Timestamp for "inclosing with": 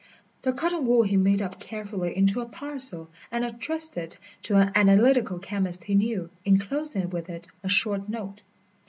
6.43-7.29